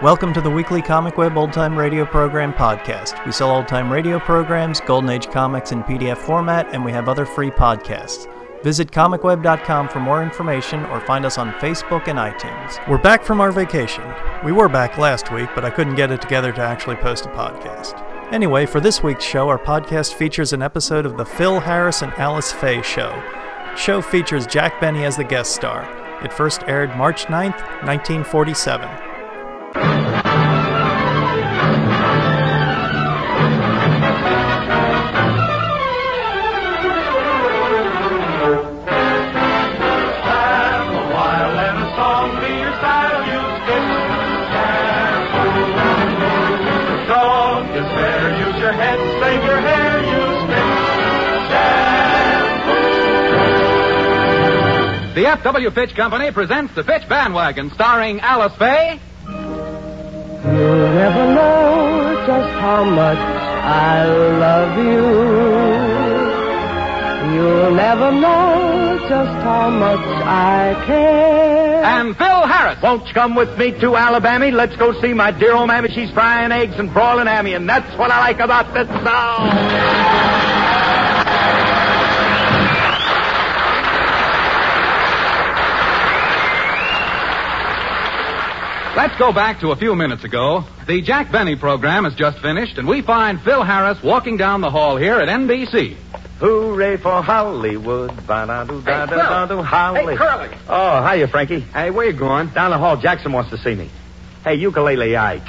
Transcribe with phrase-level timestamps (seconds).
[0.00, 3.26] Welcome to the weekly Comic Web Old Time Radio Program podcast.
[3.26, 7.08] We sell old time radio programs, Golden Age comics in PDF format, and we have
[7.08, 8.32] other free podcasts.
[8.62, 12.78] Visit comicweb.com for more information or find us on Facebook and iTunes.
[12.88, 14.04] We're back from our vacation.
[14.44, 17.30] We were back last week, but I couldn't get it together to actually post a
[17.30, 18.00] podcast.
[18.32, 22.12] Anyway, for this week's show, our podcast features an episode of the Phil Harris and
[22.12, 23.20] Alice Faye Show.
[23.76, 25.82] Show features Jack Benny as the guest star.
[26.22, 29.07] It first aired March 9th, 1947.
[55.18, 55.70] The F.W.
[55.72, 59.00] Fitch Company presents The Fitch Bandwagon, starring Alice Faye.
[59.26, 64.06] You'll never know just how much I
[64.38, 65.02] love you.
[67.34, 71.82] You'll never know just how much I care.
[71.82, 72.80] And Phil Harris.
[72.80, 74.52] Won't you come with me to Alabama?
[74.52, 75.88] Let's go see my dear old mammy.
[75.88, 80.37] She's frying eggs and broiling hammy, and that's what I like about this song.
[88.98, 90.64] Let's go back to a few minutes ago.
[90.88, 94.70] The Jack Benny program has just finished, and we find Phil Harris walking down the
[94.70, 95.94] hall here at NBC.
[96.40, 98.08] Hooray for Hollywood.
[98.26, 100.00] Ba-da-do-da-da-da-do, Holly.
[100.00, 100.56] Hey, Curly.
[100.68, 101.60] Oh, hiya, Frankie.
[101.60, 102.48] Hey, where you going?
[102.48, 103.88] Down the hall, Jackson wants to see me.
[104.42, 105.46] Hey, ukulele Ike.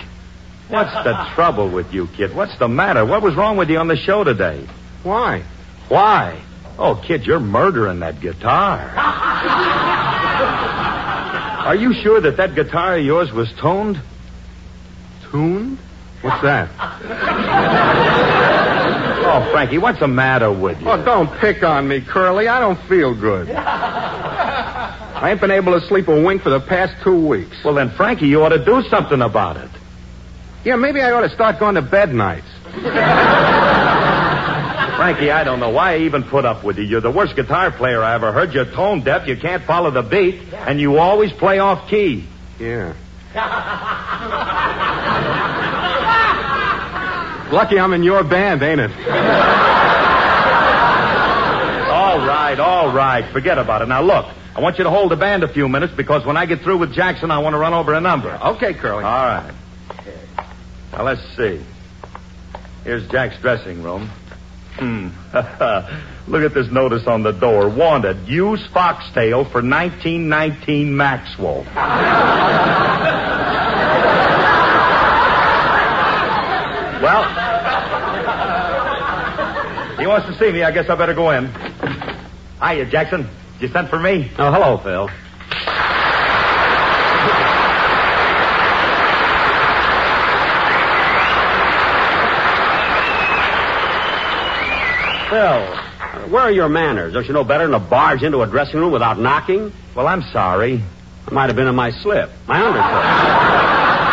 [0.68, 2.36] What's the trouble with you, kid?
[2.36, 3.04] What's the matter?
[3.04, 4.68] What was wrong with you on the show today?
[5.02, 5.44] Why?
[5.88, 6.44] Why?
[6.78, 8.94] Oh, kid, you're murdering that guitar.
[11.66, 14.02] Are you sure that that guitar of yours was toned?
[15.30, 15.78] Tuned?
[16.22, 16.70] What's that?
[19.32, 20.90] Oh, Frankie, what's the matter with you?
[20.90, 22.48] Oh, don't pick on me, Curly.
[22.48, 23.48] I don't feel good.
[23.52, 27.56] I ain't been able to sleep a wink for the past two weeks.
[27.64, 29.70] Well, then, Frankie, you ought to do something about it.
[30.66, 32.48] Yeah, maybe I ought to start going to bed nights.
[35.00, 36.84] Frankie, I don't know why I even put up with you.
[36.84, 38.54] You're the worst guitar player I ever heard.
[38.54, 39.30] You're tone deaf.
[39.30, 42.28] You can't follow the beat, and you always play off key.
[42.60, 42.96] Yeah.
[47.50, 48.92] Lucky I'm in your band, ain't it?
[51.88, 53.32] All right, all right.
[53.32, 53.88] Forget about it.
[53.88, 56.46] Now, look, I want you to hold the band a few minutes because when I
[56.46, 58.32] get through with Jackson, I want to run over a number.
[58.32, 59.06] Okay, Curly.
[59.06, 59.54] All right.
[60.92, 61.64] Now, let's see.
[62.84, 64.10] Here's Jack's dressing room.
[64.80, 65.10] Hmm.
[66.32, 67.70] Look at this notice on the door.
[67.70, 68.28] Wanted.
[68.28, 71.64] Use foxtail for 1919 Maxwell.
[77.02, 77.24] well,
[80.00, 80.64] he wants to see me.
[80.64, 81.48] I guess I better go in.
[82.62, 83.30] Hiya, Jackson.
[83.60, 84.32] You sent for me?
[84.38, 85.10] Oh, hello, Phil.
[95.30, 97.14] Phil, where are your manners?
[97.14, 99.72] Don't you know better than to barge into a dressing room without knocking?
[99.96, 100.82] Well, I'm sorry.
[101.28, 104.10] It might have been in my slip, my underslip.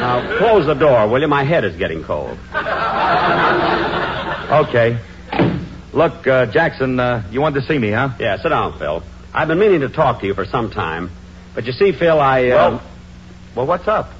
[0.00, 1.28] now, close the door, will you?
[1.28, 2.36] My head is getting cold.
[4.52, 4.98] Okay.
[5.92, 8.10] Look, uh, Jackson, uh, you wanted to see me, huh?
[8.18, 9.02] Yeah, sit down, Phil.
[9.32, 11.10] I've been meaning to talk to you for some time.
[11.54, 12.48] But you see, Phil, I.
[12.48, 12.82] Uh, Well,
[13.54, 14.10] well, what's up?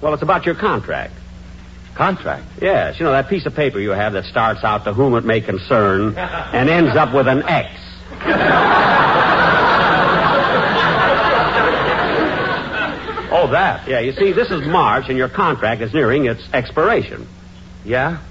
[0.00, 1.12] well, it's about your contract.
[1.98, 2.46] Contract.
[2.62, 5.24] Yes, you know, that piece of paper you have that starts out to whom it
[5.24, 7.68] may concern and ends up with an X.
[13.30, 13.86] Oh, that.
[13.88, 17.26] Yeah, you see, this is March and your contract is nearing its expiration.
[17.84, 18.22] Yeah?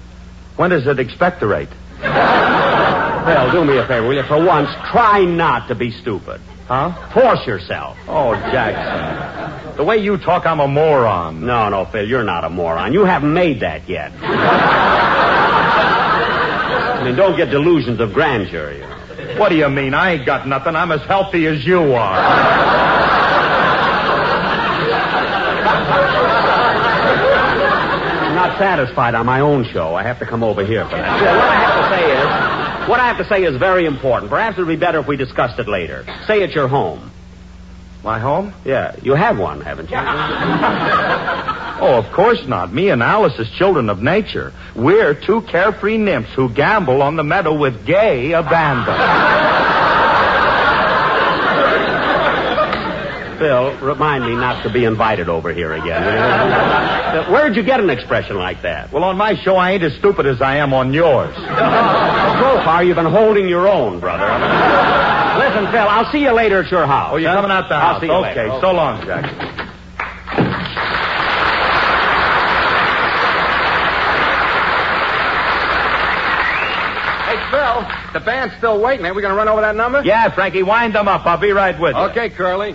[0.56, 1.68] When does it expectorate?
[2.00, 4.22] Well, do me a favor, will you?
[4.22, 6.40] For once, try not to be stupid.
[6.68, 6.92] Huh?
[7.14, 7.96] Force yourself.
[8.06, 9.76] Oh, Jackson.
[9.78, 11.46] The way you talk, I'm a moron.
[11.46, 12.92] No, no, Phil, you're not a moron.
[12.92, 14.12] You haven't made that yet.
[16.92, 18.72] I mean, don't get delusions of grandeur.
[18.72, 19.38] You know.
[19.38, 19.94] What do you mean?
[19.94, 20.76] I ain't got nothing.
[20.76, 22.18] I'm as healthy as you are.
[28.28, 29.94] I'm not satisfied on my own show.
[29.94, 31.18] I have to come over here for that.
[31.18, 32.27] Phil, what I have to say is,
[32.88, 34.30] what I have to say is very important.
[34.30, 36.04] Perhaps it would be better if we discussed it later.
[36.26, 37.10] Say at your home.
[38.02, 38.54] My home?
[38.64, 39.96] Yeah, you have one, haven't you?
[41.80, 42.72] Oh, of course not.
[42.72, 44.52] Me and Alice is children of nature.
[44.74, 48.96] We're two carefree nymphs who gamble on the meadow with gay abandon.
[53.38, 57.30] Phil, remind me not to be invited over here again.
[57.30, 58.90] Where'd you get an expression like that?
[58.92, 61.32] Well, on my show, I ain't as stupid as I am on yours.
[62.38, 64.24] So far, you've been holding your own, brother.
[65.38, 67.10] Listen, Phil, I'll see you later at your house.
[67.12, 68.00] Oh, you're coming out the I'll house.
[68.00, 68.60] see you okay, later.
[68.60, 69.24] so long, Jack.
[77.28, 79.04] Hey, Phil, the band's still waiting.
[79.04, 80.00] Ain't we going to run over that number?
[80.02, 81.26] Yeah, Frankie, wind them up.
[81.26, 82.02] I'll be right with you.
[82.04, 82.74] Okay, Curly.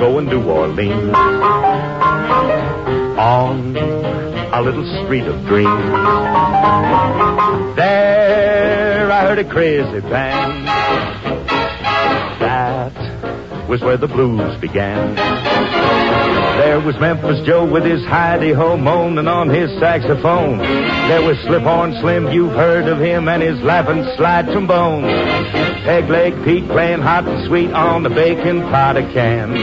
[0.00, 1.14] Ago in New Orleans,
[3.18, 5.68] on a little street of dreams,
[7.76, 10.66] there I heard a crazy band.
[12.40, 15.16] That was where the blues began.
[15.16, 20.56] There was Memphis Joe with his hidey ho moaning on his saxophone.
[20.56, 25.04] There was Slip-On Slim, you've heard of him, and his laughing slide trombone.
[25.84, 29.54] Peg Leg Pete playing hot and sweet on the bacon powder can.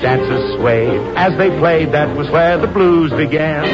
[0.00, 3.64] Dancers swayed as they played, that was where the blues began.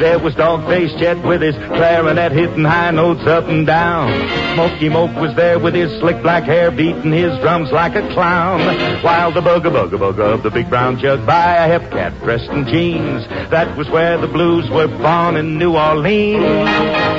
[0.00, 4.10] There was Dog-Faced Chet with his clarinet hitting high notes up and down.
[4.54, 8.60] Smokey Moke was there with his slick black hair beating his drums like a clown.
[9.02, 12.50] While the booga booga booga of the big brown jug by a hep cat dressed
[12.50, 13.26] in jeans.
[13.50, 17.09] That was where the blues were born in New Orleans.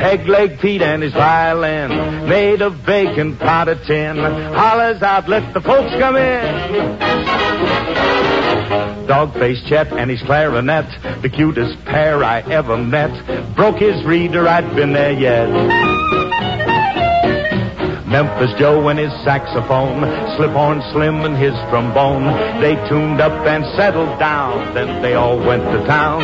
[0.00, 5.60] Peg leg Pete and his violin, made of bacon powder tin, hollers out, let the
[5.60, 6.98] folks come in.
[9.06, 10.86] Dog-faced Chet and his clarinet,
[11.22, 16.11] the cutest pair I ever met, broke his reader, I'd been there yet.
[18.12, 20.02] Memphis Joe and his saxophone,
[20.36, 22.26] Slip-On Slim and his trombone.
[22.60, 26.20] They tuned up and settled down, then they all went to town.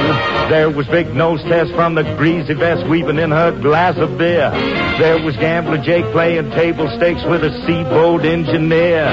[0.51, 4.51] There was Big Nose Tess from the greasy vest weeping in her glass of beer.
[4.99, 9.09] There was Gambler Jake playing table stakes with a seaboat engineer.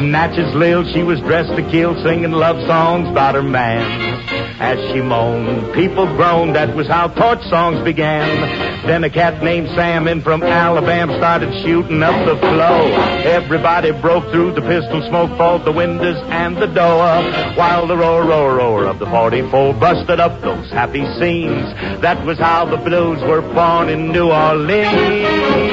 [0.00, 4.18] Natchez Lil, she was dressed to kill, singing love songs about her man.
[4.60, 8.86] As she moaned, people groaned, that was how torch songs began.
[8.86, 12.92] Then a cat named Sam in from Alabama started shooting up the flow.
[13.24, 17.22] Everybody broke through the pistol smoke, fought the windows and the door,
[17.56, 21.72] while the roar, roar, roar of the 44 busted up those happy scenes.
[22.00, 25.70] That was how the blues were born in New Orleans.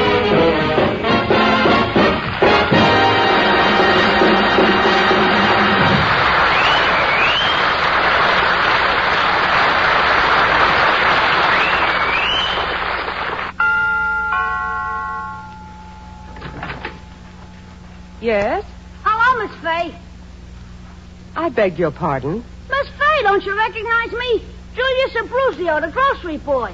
[21.47, 22.43] I beg your pardon.
[22.69, 24.43] Miss Faye, don't you recognize me?
[24.75, 26.73] Julius Abruzio, the grocery boy.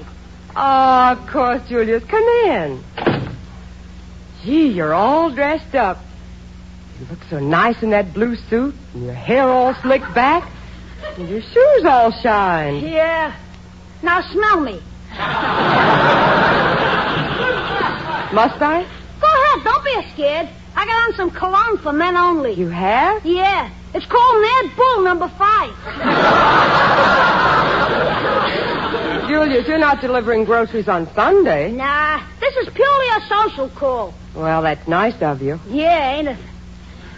[0.55, 2.03] Oh, of course, Julius.
[2.05, 2.83] Come in.
[4.43, 5.99] Gee, you're all dressed up.
[6.99, 10.51] You look so nice in that blue suit, and your hair all slicked back,
[11.17, 12.79] and your shoes all shine.
[12.79, 13.35] Yeah.
[14.01, 14.81] Now smell me.
[18.33, 18.87] Must I?
[19.21, 20.49] Go ahead, don't be scared.
[20.83, 22.51] I got on some cologne for men only.
[22.51, 23.25] You have?
[23.25, 23.71] Yeah.
[23.93, 25.69] It's called Mad Bull number five.
[29.29, 31.71] Julius, you're not delivering groceries on Sunday.
[31.71, 34.13] Nah, this is purely a social call.
[34.35, 35.57] Well, that's nice of you.
[35.69, 36.37] Yeah, ain't it?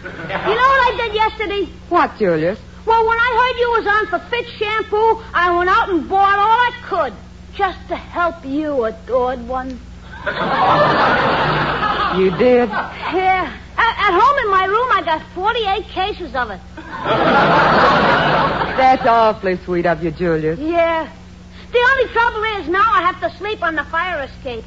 [0.04, 1.66] You know what I did yesterday?
[1.90, 2.60] What, Julius?
[2.86, 6.38] Well, when I heard you was on for Fitch shampoo, I went out and bought
[6.38, 7.14] all I could
[7.56, 9.80] just to help you, adored one.
[12.18, 12.70] You did?
[12.70, 13.62] Yeah.
[13.78, 16.62] At, at home in my room, I got 48 cases of it.
[18.78, 20.60] That's awfully sweet of you, Julius.
[20.60, 21.12] Yeah.
[21.72, 24.64] The only trouble is now I have to sleep on the fire escape.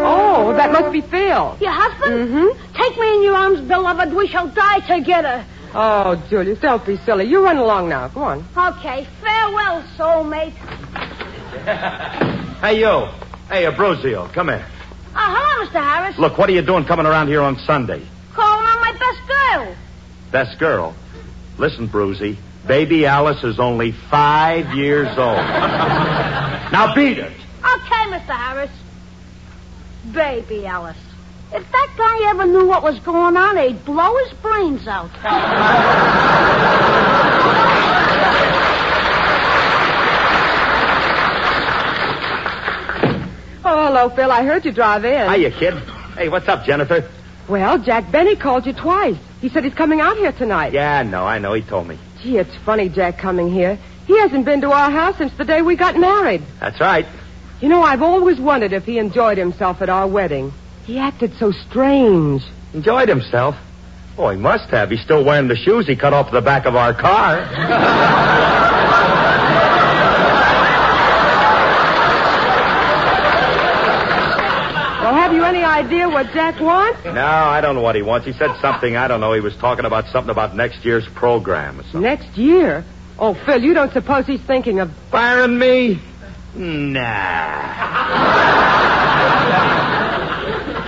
[0.00, 1.58] Oh, that must be Phil.
[1.60, 2.30] Your husband?
[2.30, 2.74] Mm-hmm.
[2.74, 4.14] Take me in your arms, beloved.
[4.14, 5.44] We shall die together.
[5.74, 7.26] Oh, Julius, don't be silly.
[7.26, 8.08] You run along now.
[8.08, 8.46] Go on.
[8.56, 9.06] Okay.
[9.20, 10.54] Farewell, soulmate.
[12.60, 13.08] Hey, you.
[13.50, 14.66] Hey, Abruzio, come here.
[15.18, 15.82] Uh-huh, Hello, Mr.
[15.82, 16.18] Harris.
[16.18, 18.02] Look, what are you doing coming around here on Sunday?
[18.34, 19.76] Calling on my best girl.
[20.30, 20.94] Best girl.
[21.58, 22.38] Listen, Bruzy.
[22.66, 25.36] Baby Alice is only five years old.
[25.38, 27.32] now beat it.
[27.32, 28.36] Okay, Mr.
[28.36, 28.70] Harris.
[30.12, 30.96] Baby Alice.
[31.52, 35.10] If that guy ever knew what was going on, he'd blow his brains out.
[43.64, 44.30] Oh, hello, Phil.
[44.30, 45.32] I heard you drive in.
[45.32, 45.74] Hiya, kid.
[46.16, 47.08] Hey, what's up, Jennifer?
[47.48, 49.16] Well, Jack Benny called you twice.
[49.40, 50.72] He said he's coming out here tonight.
[50.72, 51.52] Yeah, I know, I know.
[51.52, 51.98] He told me.
[52.22, 53.78] Gee, it's funny, Jack coming here.
[54.06, 56.42] He hasn't been to our house since the day we got married.
[56.60, 57.06] That's right.
[57.60, 60.52] You know, I've always wondered if he enjoyed himself at our wedding.
[60.84, 62.44] He acted so strange.
[62.74, 63.56] Enjoyed himself.
[64.16, 64.90] Oh, he must have.
[64.90, 67.48] He's still wearing the shoes he cut off the back of our car.
[75.08, 77.04] Well, have you any idea what Jack wants?
[77.04, 78.26] no, I don't know what he wants.
[78.26, 79.32] He said something, I don't know.
[79.32, 82.02] He was talking about something about next year's program or something.
[82.02, 82.84] Next year?
[83.18, 84.90] Oh, Phil, you don't suppose he's thinking of.
[85.10, 86.00] Firing me?
[86.54, 87.02] Nah.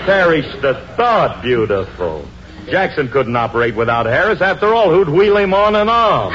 [0.05, 2.27] Perish the thought, beautiful.
[2.69, 4.41] Jackson couldn't operate without Harris.
[4.41, 6.33] After all, who'd wheel him on and off?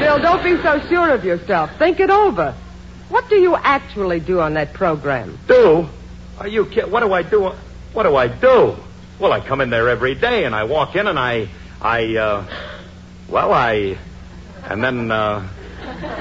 [0.00, 1.70] Phil, don't be so sure of yourself.
[1.78, 2.56] Think it over.
[3.10, 5.38] What do you actually do on that program?
[5.46, 5.86] Do?
[6.38, 6.90] Are you kidding?
[6.90, 7.52] What do I do?
[7.92, 8.74] What do I do?
[9.20, 11.48] Well, I come in there every day and I walk in and I,
[11.80, 12.46] I, uh,
[13.28, 13.98] well, I,
[14.64, 15.46] and then, uh,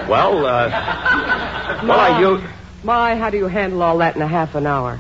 [0.09, 0.69] well, uh,
[1.87, 2.43] well, I My- you.
[2.83, 4.99] My, how do you handle all that in a half an hour?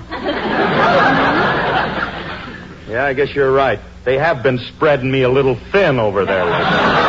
[2.89, 3.79] Yeah, I guess you're right.
[4.05, 6.45] They have been spreading me a little thin over there.
[6.45, 7.02] lately.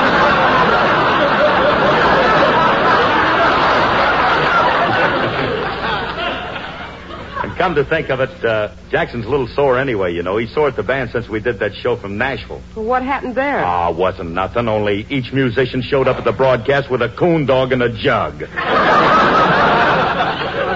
[7.64, 10.36] Come to think of it, uh, Jackson's a little sore anyway, you know.
[10.36, 12.60] He's sore at the band since we did that show from Nashville.
[12.76, 13.64] Well, what happened there?
[13.64, 14.68] Ah, wasn't nothing.
[14.68, 18.42] Only each musician showed up at the broadcast with a coon dog and a jug.
[18.42, 18.50] Well,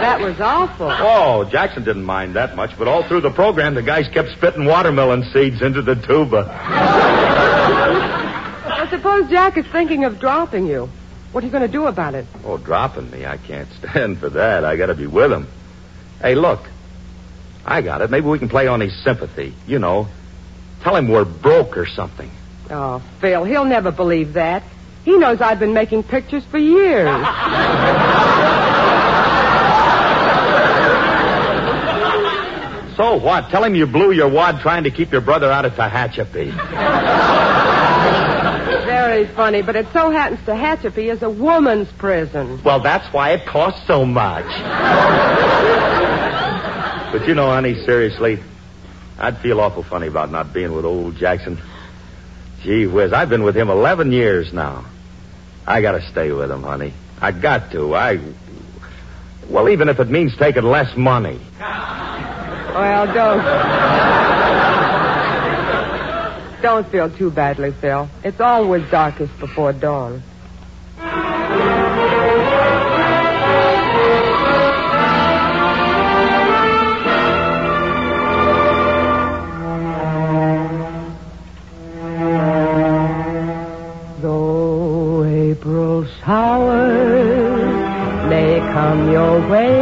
[0.00, 0.88] that was awful.
[0.90, 4.64] Oh, Jackson didn't mind that much, but all through the program, the guys kept spitting
[4.64, 6.48] watermelon seeds into the tuba.
[8.70, 10.88] I suppose Jack is thinking of dropping you.
[11.32, 12.24] What are you going to do about it?
[12.46, 13.26] Oh, dropping me.
[13.26, 14.64] I can't stand for that.
[14.64, 15.46] I gotta be with him.
[16.22, 16.60] Hey, look.
[17.70, 18.10] I got it.
[18.10, 19.54] Maybe we can play on his sympathy.
[19.66, 20.08] You know.
[20.82, 22.30] Tell him we're broke or something.
[22.70, 24.62] Oh, Phil, he'll never believe that.
[25.04, 27.08] He knows I've been making pictures for years.
[32.98, 33.48] So what?
[33.50, 36.52] Tell him you blew your wad trying to keep your brother out of Tehachapi.
[38.86, 42.60] Very funny, but it so happens Tehachapi is a woman's prison.
[42.64, 44.46] Well, that's why it costs so much.
[47.12, 48.38] but you know, honey, seriously,
[49.18, 51.58] I'd feel awful funny about not being with old Jackson.
[52.62, 54.84] Gee whiz, I've been with him 11 years now.
[55.66, 56.92] I gotta stay with him, honey.
[57.20, 57.94] I got to.
[57.94, 58.20] I.
[59.48, 61.40] Well, even if it means taking less money.
[61.58, 63.42] Well, don't.
[66.62, 68.08] don't feel too badly, Phil.
[68.22, 70.22] It's always darkest before dawn.
[88.28, 89.78] May come your way,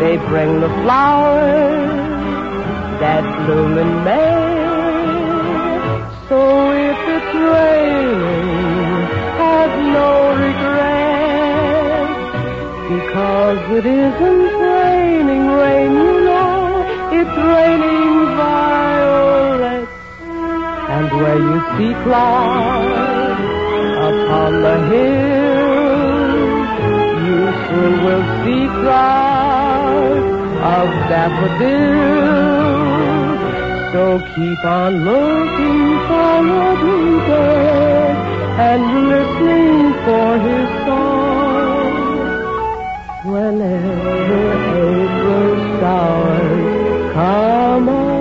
[0.00, 1.90] they bring the flowers
[3.00, 4.52] that bloom in May.
[6.28, 6.38] So
[6.90, 9.06] if it's raining,
[9.42, 10.10] have no
[10.46, 12.08] regret,
[12.94, 14.44] because it isn't
[14.78, 16.52] raining rain, you know,
[17.18, 19.96] it's raining violets.
[20.96, 23.13] And where you see clouds
[24.08, 26.24] upon the hill,
[27.26, 30.28] you soon will see crowds
[30.76, 32.44] of daffodils.
[33.92, 36.34] So keep on looking for
[36.82, 36.96] to
[37.28, 38.16] bird
[38.68, 38.82] and
[39.12, 41.92] listening for his song.
[43.32, 44.16] Whenever
[44.84, 48.13] April showers come along.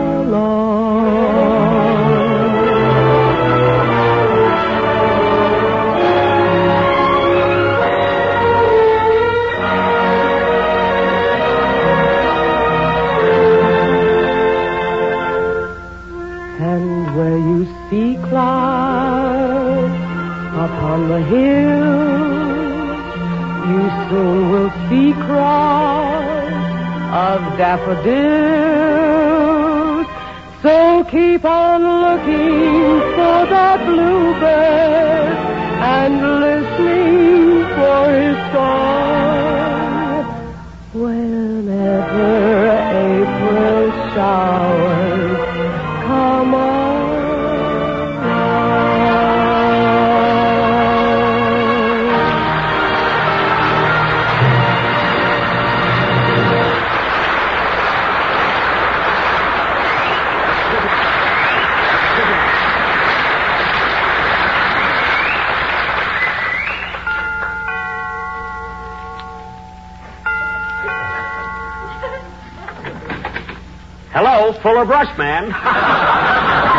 [74.63, 75.53] Hello, of Brush Man.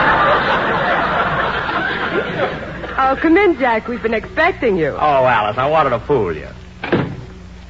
[2.97, 3.89] Oh, come in, Jack.
[3.89, 4.91] We've been expecting you.
[4.91, 6.47] oh, Alice, I wanted to fool you.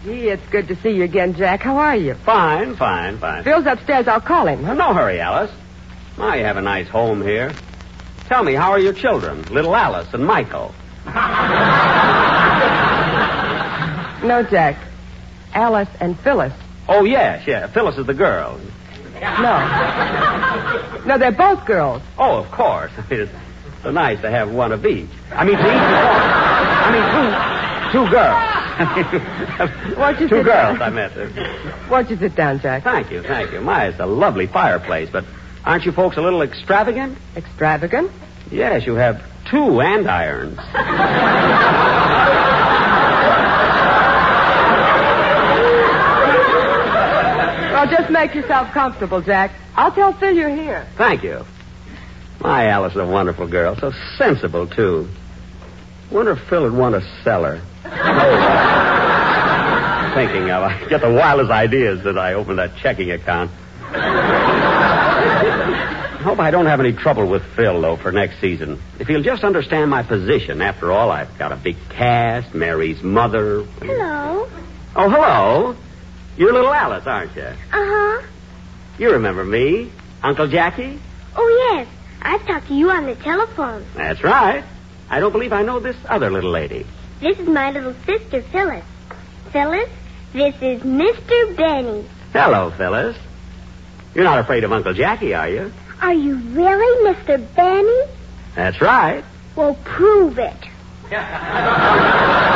[0.04, 1.62] Gee, it's good to see you again, Jack.
[1.62, 2.12] How are you?
[2.14, 3.42] Fine, fine, fine.
[3.42, 4.06] Phil's upstairs.
[4.06, 4.62] I'll call him.
[4.62, 5.50] No hurry, Alice.
[6.18, 7.52] Now you have a nice home here.
[8.28, 9.42] Tell me, how are your children?
[9.44, 10.74] Little Alice and Michael.
[14.24, 14.76] No, Jack.
[15.52, 16.52] Alice and Phyllis.
[16.88, 17.66] Oh, yes, yeah.
[17.66, 18.58] Phyllis is the girl.
[19.40, 21.06] No.
[21.06, 22.02] No, they're both girls.
[22.18, 22.92] Oh, of course.
[23.10, 23.30] It's
[23.82, 25.08] so nice to have one of each.
[25.32, 25.68] I mean, to each.
[25.68, 27.04] I mean,
[27.92, 28.54] two, two girls.
[29.98, 30.82] Won't you two sit girls, down?
[30.82, 31.90] I meant.
[31.90, 32.82] Won't you sit down, Jack?
[32.84, 33.60] Thank you, thank you.
[33.60, 35.24] My, it's a lovely fireplace, but
[35.64, 37.18] aren't you folks a little extravagant?
[37.36, 38.10] Extravagant?
[38.50, 40.58] Yes, you have two andirons.
[47.74, 49.52] Well, just make yourself comfortable, Jack.
[49.74, 50.86] I'll tell Phil you're here.
[50.96, 51.44] Thank you.
[52.40, 53.76] My Alice is a wonderful girl.
[53.76, 55.08] So sensible, too.
[56.12, 57.62] Wonder if Phil would want to sell her.
[60.14, 63.50] Thinking of, I get the wildest ideas as I open that checking account.
[63.90, 68.80] I hope I don't have any trouble with Phil, though, for next season.
[69.00, 70.60] If he'll just understand my position.
[70.60, 73.64] After all, I've got a big cast, Mary's mother.
[73.64, 74.48] Hello.
[74.94, 75.76] Oh, hello.
[76.36, 77.42] You're little Alice, aren't you?
[77.42, 78.26] Uh-huh.
[78.98, 79.90] You remember me,
[80.22, 80.98] Uncle Jackie?
[81.36, 81.88] Oh, yes.
[82.22, 83.84] I've talked to you on the telephone.
[83.94, 84.64] That's right.
[85.10, 86.86] I don't believe I know this other little lady.
[87.20, 88.84] This is my little sister, Phyllis.
[89.52, 89.88] Phyllis,
[90.32, 91.56] this is Mr.
[91.56, 92.04] Benny.
[92.32, 93.16] Hello, Phyllis.
[94.14, 95.72] You're not afraid of Uncle Jackie, are you?
[96.00, 97.54] Are you really Mr.
[97.54, 98.12] Benny?
[98.56, 99.24] That's right.
[99.54, 100.56] Well, prove it.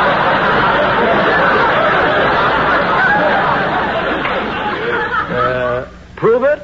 [5.31, 5.87] Uh,
[6.19, 6.63] prove it?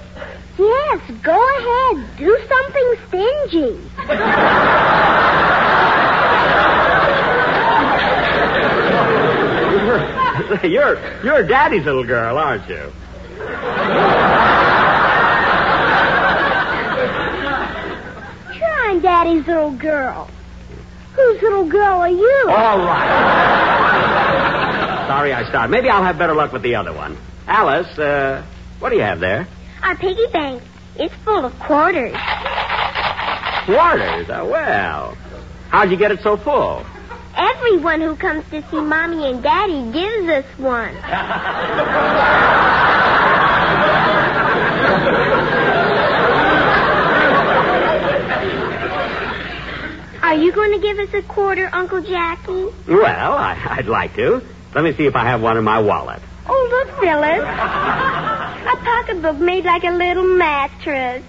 [0.59, 2.17] Yes, go ahead.
[2.19, 3.81] Do something stingy.
[10.69, 12.93] you're you're Daddy's little girl, aren't you?
[18.59, 20.31] Sure, I'm Daddy's little girl.
[21.14, 22.45] Whose little girl are you?
[22.49, 24.05] All right.
[25.09, 25.71] Sorry I started.
[25.71, 27.17] Maybe I'll have better luck with the other one.
[27.47, 28.45] Alice, uh,
[28.80, 29.46] what do you have there?
[29.82, 30.62] Our piggy bank.
[30.96, 32.16] It's full of quarters.
[33.66, 34.26] Quarters.
[34.30, 35.16] Oh, well.
[35.70, 36.84] How'd you get it so full?
[37.37, 40.94] Everyone who comes to see Mommy and Daddy gives us one.
[50.22, 52.66] Are you going to give us a quarter, Uncle Jackie?
[52.88, 54.42] Well, I, I'd like to.
[54.74, 56.20] Let me see if I have one in my wallet.
[56.46, 57.42] Oh, look, Phyllis.
[57.42, 61.22] A pocketbook made like a little mattress.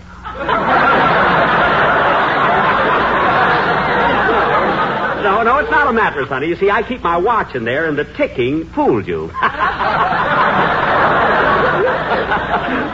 [5.23, 6.47] No, no, it's not a mattress, honey.
[6.47, 9.32] You see, I keep my watch in there, and the ticking fooled you.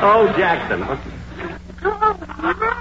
[0.03, 0.84] oh, Jackson.
[1.84, 2.71] Oh, murder.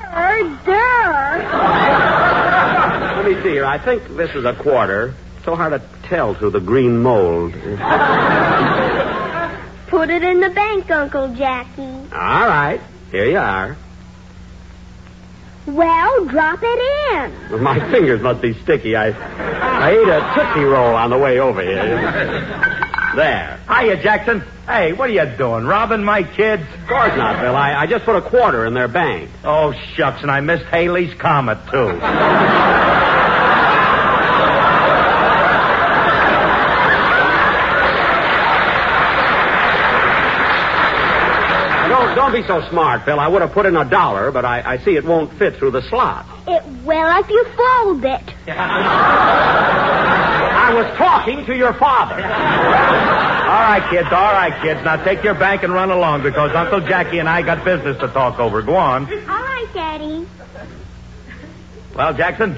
[3.17, 3.65] Let me see here.
[3.65, 5.15] I think this is a quarter.
[5.45, 7.55] So hard to tell through the green mold.
[9.91, 11.83] Put it in the bank, Uncle Jackie.
[11.83, 12.81] All right.
[13.11, 13.77] Here you are.
[15.67, 17.63] Well, drop it in.
[17.63, 18.95] My fingers must be sticky.
[18.95, 21.87] I, I ate a Tootsie Roll on the way over here.
[23.17, 23.61] There.
[23.69, 24.45] Hiya, Jackson.
[24.65, 25.65] Hey, what are you doing?
[25.65, 26.63] Robbing my kids?
[26.63, 27.57] Of course not, Bill.
[27.57, 29.29] I, I just put a quarter in their bank.
[29.43, 31.99] Oh, shucks, and I missed Halley's Comet, too.
[42.31, 43.21] Don't, don't be so smart, Bill.
[43.21, 45.73] I would have put in a dollar, but I, I see it won't fit through
[45.73, 46.27] the slot.
[46.47, 48.35] It will if you fold it.
[50.63, 52.15] I was talking to your father.
[52.15, 52.21] All
[53.61, 54.81] right, kids, all right, kids.
[54.85, 58.07] Now take your bank and run along because Uncle Jackie and I got business to
[58.09, 58.63] talk over.
[58.63, 59.07] Go on.
[59.07, 60.29] All right, Daddy.
[61.97, 62.57] Well, Jackson,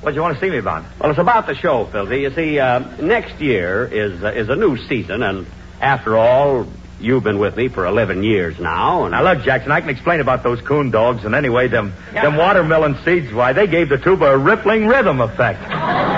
[0.00, 0.84] what do you want to see me about?
[1.00, 2.20] Well, it's about the show, Philzy.
[2.20, 5.46] You see, uh, next year is uh, is a new season, and
[5.80, 6.68] after all,
[7.00, 9.04] you've been with me for 11 years now.
[9.04, 12.36] And Now, look, Jackson, I can explain about those coon dogs, and anyway, them them
[12.36, 15.60] watermelon seeds, why, they gave the tuba a rippling rhythm effect.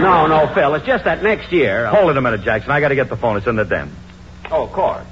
[0.00, 0.74] No, no, Phil.
[0.74, 1.86] It's just that next year.
[1.86, 2.70] Uh, Hold it a minute, Jackson.
[2.70, 3.36] I got to get the phone.
[3.36, 3.90] It's in the den.
[4.50, 5.04] Oh, of course.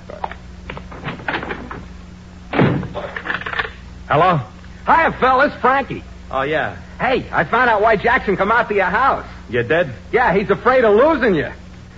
[4.08, 4.38] Hello?
[4.86, 5.40] Hiya, Phil.
[5.42, 6.04] It's Frankie.
[6.30, 6.76] Oh, yeah.
[6.98, 9.26] Hey, I found out why Jackson come out to your house.
[9.48, 9.90] You did?
[10.12, 11.50] Yeah, he's afraid of losing you.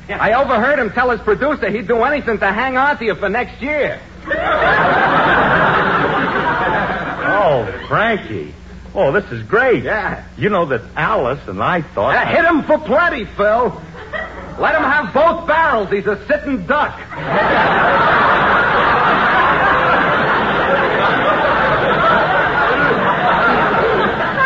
[0.08, 3.28] I overheard him tell his producer he'd do anything to hang on to you for
[3.28, 4.00] next year.
[7.48, 8.52] Oh, Frankie.
[8.94, 9.84] Oh, this is great.
[9.84, 10.24] Yeah.
[10.36, 12.16] You know that Alice and I thought.
[12.16, 13.80] Uh, hit him for plenty, Phil.
[14.58, 15.90] Let him have both barrels.
[15.90, 16.98] He's a sitting duck.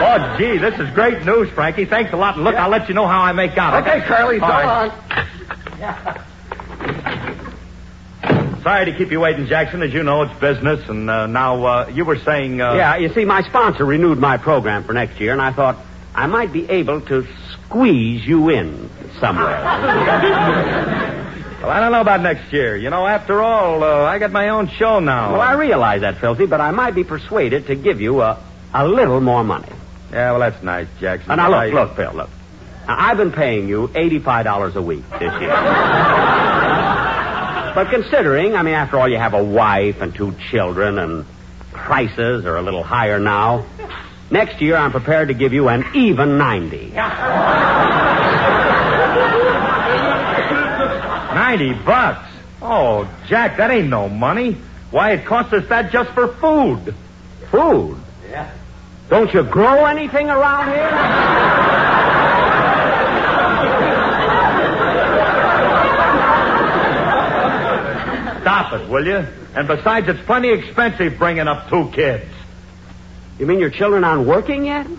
[0.03, 1.85] Oh, gee, this is great news, Frankie.
[1.85, 2.35] Thanks a lot.
[2.35, 3.87] And look, I'll let you know how I make out.
[3.87, 4.87] Okay, Curly, so right.
[4.87, 5.27] long.
[8.63, 9.83] Sorry to keep you waiting, Jackson.
[9.83, 10.87] As you know, it's business.
[10.89, 12.61] And uh, now, uh, you were saying.
[12.61, 15.79] Uh, Yeah, you see, my sponsor renewed my program for next year, and I thought
[16.15, 21.17] I might be able to squeeze you in somewhere.
[21.61, 22.75] Well, I don't know about next year.
[22.75, 25.33] You know, after all, uh, I got my own show now.
[25.33, 28.89] well, I realize that, Filthy, but I might be persuaded to give you a, a
[28.89, 29.69] little more money.
[30.11, 31.33] Yeah, well, that's nice, Jackson.
[31.33, 32.31] Uh, now, I- look, look, Phil, look.
[32.87, 35.51] Now, I've been paying you $85 a week this year.
[37.75, 41.25] but considering, I mean, after all, you have a wife and two children, and
[41.73, 43.65] prices are a little higher now,
[44.31, 46.93] next year I'm prepared to give you an even 90.
[51.35, 52.29] 90 bucks.
[52.63, 54.57] Oh, Jack, that ain't no money.
[54.91, 56.95] Why, it costs us that just for food.
[57.51, 57.99] Food?
[58.29, 58.51] Yeah.
[59.09, 60.91] Don't you grow anything around here?
[68.43, 69.25] Stop it, will you?
[69.55, 72.25] And besides, it's plenty expensive bringing up two kids.
[73.39, 74.87] You mean your children aren't working yet?
[74.87, 74.99] Of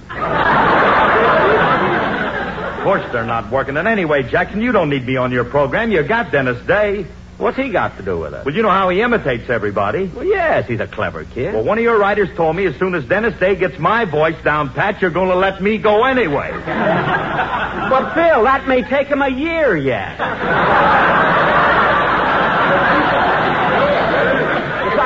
[2.83, 3.77] course they're not working.
[3.77, 5.91] And anyway, Jackson, you don't need me on your program.
[5.91, 7.05] You got Dennis Day.
[7.37, 8.45] What's he got to do with it?
[8.45, 10.05] Well, you know how he imitates everybody.
[10.05, 11.53] Well, yes, he's a clever kid.
[11.53, 14.41] Well, one of your writers told me as soon as Dennis Day gets my voice
[14.43, 16.51] down pat, you're going to let me go anyway.
[17.91, 20.17] But, Phil, that may take him a year yet.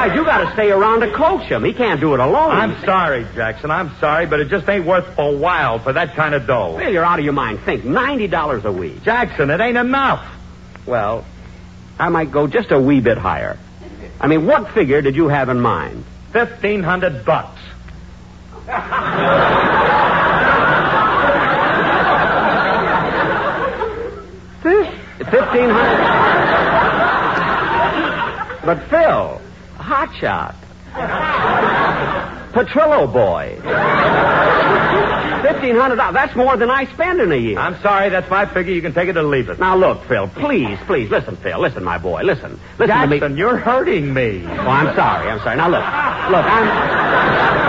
[0.05, 1.63] Besides, you got to stay around to coach him.
[1.63, 2.51] He can't do it alone.
[2.51, 3.71] I'm sorry, Jackson.
[3.71, 6.77] I'm sorry, but it just ain't worth a while for that kind of dough.
[6.77, 7.59] Phil, you're out of your mind.
[7.61, 9.03] Think, $90 a week.
[9.03, 10.23] Jackson, it ain't enough.
[10.85, 11.25] Well,
[11.97, 13.57] I might go just a wee bit higher.
[14.19, 16.05] I mean, what figure did you have in mind?
[16.31, 17.59] Fifteen hundred bucks.
[25.17, 26.05] Fifteen hundred.
[28.65, 29.41] but Phil,
[29.85, 30.55] hot shot,
[32.53, 33.55] Petrillo boy.
[35.45, 36.15] Fifteen hundred dollars.
[36.15, 37.59] That's more than I spend in a year.
[37.59, 38.73] I'm sorry, that's my figure.
[38.73, 39.59] You can take it or leave it.
[39.59, 43.37] Now look, Phil, please, please, listen, Phil, listen, my boy, listen, listen to me.
[43.37, 44.43] You're hurting me.
[44.43, 45.57] Oh, I'm sorry, I'm sorry.
[45.57, 45.83] Now look,
[46.31, 47.45] look, I'm.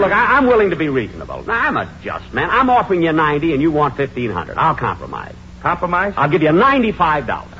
[0.00, 1.42] Look, I, I'm willing to be reasonable.
[1.44, 2.48] Now, I'm a just man.
[2.48, 4.56] I'm offering you ninety, and you want fifteen hundred.
[4.56, 5.34] I'll compromise.
[5.62, 6.14] Compromise?
[6.16, 7.52] I'll give you ninety-five dollars.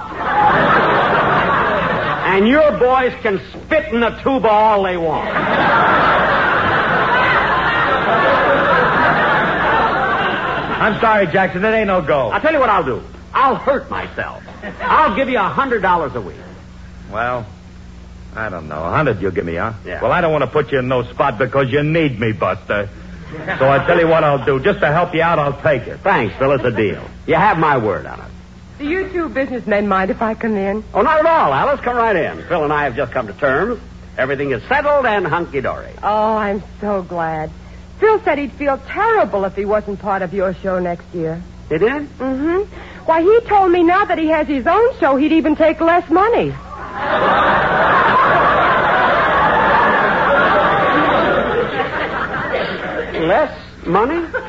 [2.31, 5.29] And your boys can spit in the tuba all they want.
[10.81, 11.65] I'm sorry, Jackson.
[11.65, 12.31] It ain't no go.
[12.31, 13.03] I'll tell you what I'll do.
[13.35, 14.43] I'll hurt myself.
[14.81, 16.37] I'll give you a hundred dollars a week.
[17.11, 17.47] Well,
[18.35, 18.83] I don't know.
[18.85, 19.75] A hundred you'll give me, huh?
[19.85, 20.01] Yeah.
[20.03, 22.89] Well, I don't want to put you in no spot because you need me, Buster.
[23.59, 24.61] So I tell you what I'll do.
[24.61, 26.01] Just to help you out, I'll take it.
[26.01, 26.51] Thanks, Phil.
[26.53, 27.09] It's a deal.
[27.27, 28.27] You have my word on it.
[28.81, 30.83] Do you two businessmen mind if I come in?
[30.95, 31.81] Oh, not at all, Alice.
[31.81, 32.43] Come right in.
[32.45, 33.79] Phil and I have just come to terms.
[34.17, 35.93] Everything is settled and hunky dory.
[36.03, 37.51] Oh, I'm so glad.
[37.99, 41.43] Phil said he'd feel terrible if he wasn't part of your show next year.
[41.71, 42.09] You did?
[42.19, 43.05] Mm-hmm.
[43.05, 46.09] Why, he told me now that he has his own show, he'd even take less
[46.09, 46.49] money.
[53.21, 54.40] Less money?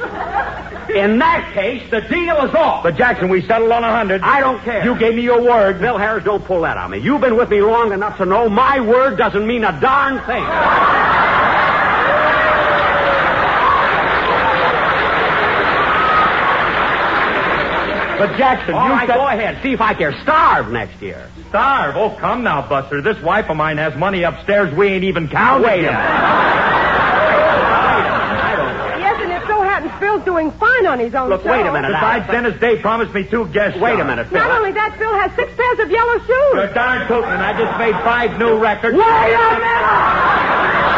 [0.96, 2.84] In that case, the deal is off.
[2.84, 4.22] But Jackson, we settled on a hundred.
[4.22, 4.84] I don't care.
[4.84, 5.80] You gave me your word.
[5.80, 6.98] Bill Harris, don't pull that on me.
[7.00, 10.46] You've been with me long enough to know my word doesn't mean a darn thing.
[18.22, 19.64] But Jackson, All you right, said go ahead.
[19.64, 20.14] See if I care.
[20.22, 21.28] Starve next year.
[21.50, 21.96] starve.
[21.98, 23.02] Oh, come now, Buster.
[23.02, 25.98] This wife of mine has money upstairs we ain't even counted Wait a minute.
[29.02, 29.42] Yes, and it
[30.26, 31.52] so happens Phil's doing fine on his own Look, show.
[31.52, 31.92] wait a minute.
[31.92, 34.40] Besides, Dennis Day promised me two guest Wait a minute, Phil.
[34.40, 36.54] Not only that, Phil has six pairs of yellow shoes.
[36.54, 37.42] You're darn tootin'.
[37.42, 38.96] I just made five new records.
[38.98, 40.92] Wait a minute!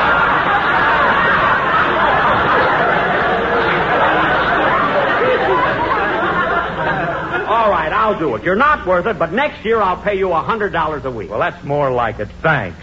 [7.45, 8.43] All right, I'll do it.
[8.43, 11.29] You're not worth it, but next year I'll pay you a hundred dollars a week.
[11.29, 12.29] Well, that's more like it.
[12.41, 12.79] Thanks.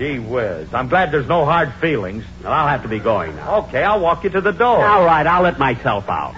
[0.00, 0.72] Gee whiz.
[0.72, 2.24] I'm glad there's no hard feelings.
[2.42, 3.56] Well, I'll have to be going now.
[3.66, 4.82] Okay, I'll walk you to the door.
[4.82, 6.32] All right, I'll let myself out.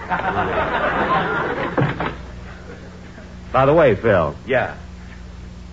[3.53, 4.75] By the way, Phil, Yeah.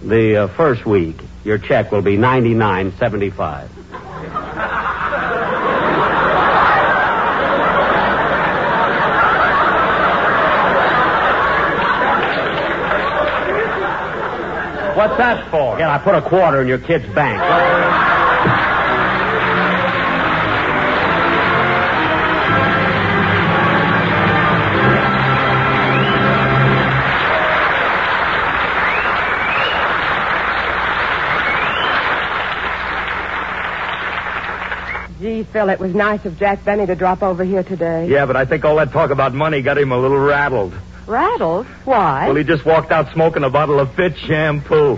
[0.04, 3.68] the uh, first week your check will be ninety nine seventy five.
[15.00, 15.78] What's that for?
[15.78, 17.40] Yeah, I put a quarter in your kid's bank.
[35.18, 38.06] Gee, Phil, it was nice of Jack Benny to drop over here today.
[38.06, 40.74] Yeah, but I think all that talk about money got him a little rattled.
[41.10, 41.66] Rattled?
[41.84, 42.28] Why?
[42.28, 44.94] Well, he just walked out smoking a bottle of Fitch shampoo.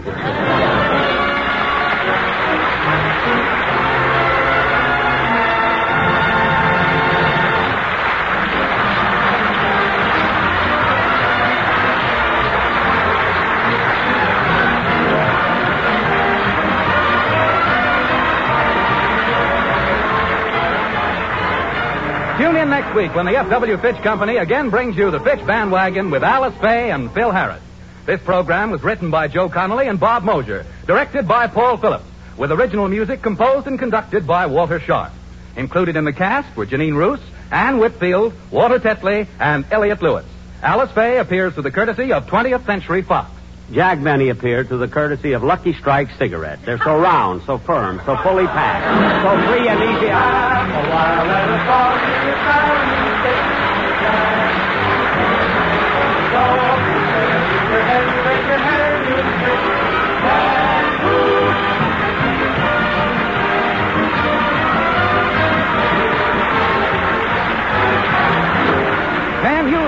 [22.43, 23.77] Tune in next week when the F.W.
[23.77, 27.63] Fitch Company again brings you the Fitch Bandwagon with Alice Faye and Phil Harris.
[28.05, 32.05] This program was written by Joe Connelly and Bob Mosher, directed by Paul Phillips,
[32.37, 35.13] with original music composed and conducted by Walter Scharf.
[35.55, 37.21] Included in the cast were Janine Roose,
[37.53, 40.27] Ann Whitfield, Walter Tetley, and Elliot Lewis.
[40.65, 43.31] Alice Faye appears through the courtesy of 20th Century Fox.
[43.73, 46.61] Jack Benny appeared through the courtesy of Lucky Strike cigarettes.
[46.67, 48.85] They're so round, so firm, so fully packed,
[49.25, 50.13] so free and easy.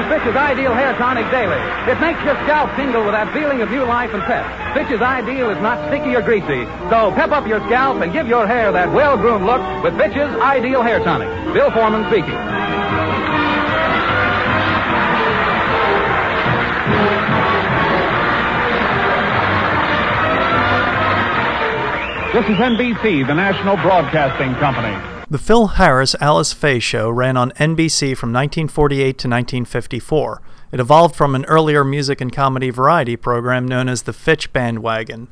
[0.08, 1.60] Fitch's Ideal Hair Tonic daily.
[1.90, 4.42] It makes your scalp tingle with that feeling of new life and pep.
[4.74, 8.46] Fitch's Ideal is not sticky or greasy, so pep up your scalp and give your
[8.46, 11.28] hair that well-groomed look with Fitch's Ideal Hair Tonic.
[11.54, 12.34] Bill Forman speaking.
[22.34, 25.23] This is NBC, the national broadcasting company.
[25.34, 30.40] The Phil Harris Alice Faye Show ran on NBC from 1948 to 1954.
[30.70, 35.26] It evolved from an earlier music and comedy variety program known as the Fitch Bandwagon.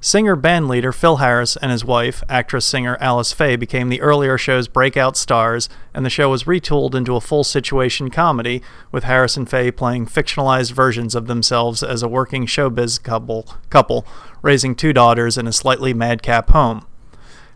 [0.00, 4.66] Singer bandleader Phil Harris and his wife, actress singer Alice Faye, became the earlier show's
[4.66, 9.48] breakout stars, and the show was retooled into a full situation comedy, with Harris and
[9.48, 14.04] Faye playing fictionalized versions of themselves as a working showbiz couple, couple
[14.42, 16.84] raising two daughters in a slightly madcap home.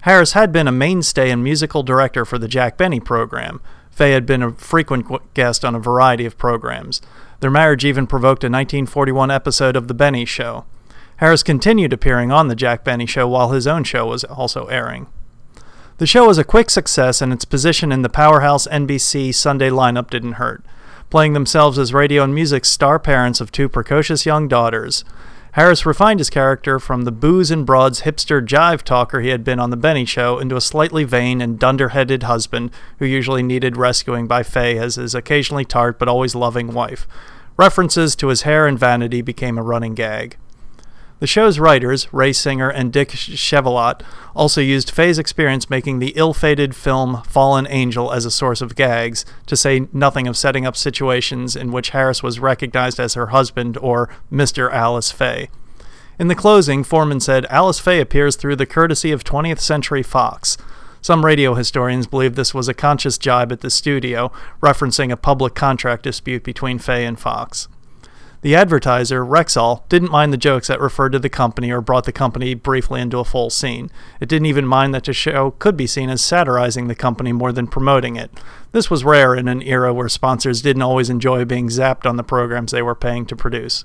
[0.09, 3.61] Harris had been a mainstay and musical director for the Jack Benny program.
[3.90, 7.03] Faye had been a frequent guest on a variety of programs.
[7.40, 10.64] Their marriage even provoked a 1941 episode of The Benny Show.
[11.18, 15.09] Harris continued appearing on The Jack Benny Show while his own show was also airing.
[15.99, 20.09] The show was a quick success, and its position in the powerhouse NBC Sunday lineup
[20.09, 20.64] didn't hurt,
[21.11, 25.05] playing themselves as radio and music star parents of two precocious young daughters.
[25.59, 29.59] Harris refined his character from the booze and broads hipster jive talker he had been
[29.59, 34.29] on The Benny Show into a slightly vain and dunder-headed husband who usually needed rescuing
[34.29, 37.09] by Faye as his occasionally tart but always loving wife.
[37.57, 40.37] References to his hair and vanity became a running gag.
[41.20, 44.02] The show's writers, Ray Singer and Dick Chevillat,
[44.37, 49.24] also used Faye's experience making the ill-fated film Fallen Angel as a source of gags,
[49.46, 53.76] to say nothing of setting up situations in which Harris was recognized as her husband
[53.78, 54.72] or Mr.
[54.72, 55.50] Alice Faye.
[56.20, 60.57] In the closing, Forman said, Alice Faye appears through the courtesy of 20th Century Fox.
[61.00, 65.54] Some radio historians believe this was a conscious jibe at the studio, referencing a public
[65.54, 67.66] contract dispute between Faye and Fox.
[68.40, 72.12] The advertiser, Rexall, didn't mind the jokes that referred to the company or brought the
[72.12, 73.90] company briefly into a full scene.
[74.20, 77.51] It didn't even mind that the show could be seen as satirizing the company more
[77.51, 78.31] than promoting it.
[78.70, 82.22] This was rare in an era where sponsors didn't always enjoy being zapped on the
[82.22, 83.85] programs they were paying to produce.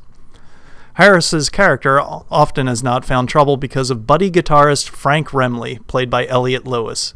[0.98, 6.28] Harris's character often has not found trouble because of buddy guitarist Frank Remley, played by
[6.28, 7.16] Elliot Lewis.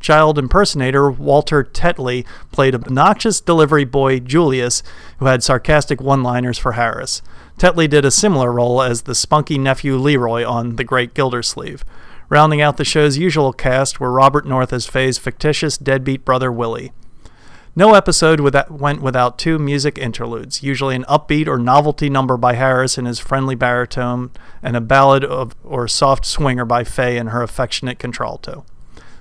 [0.00, 4.82] Child impersonator Walter Tetley played obnoxious delivery boy Julius,
[5.18, 7.22] who had sarcastic one liners for Harris.
[7.58, 11.84] Tetley did a similar role as the spunky nephew Leroy on The Great Gildersleeve.
[12.30, 16.92] Rounding out the show's usual cast were Robert North as Faye's fictitious deadbeat brother Willie.
[17.76, 22.54] No episode without, went without two music interludes, usually an upbeat or novelty number by
[22.54, 24.30] Harris in his friendly baritone,
[24.62, 28.64] and a ballad of, or soft swinger by Faye in her affectionate contralto.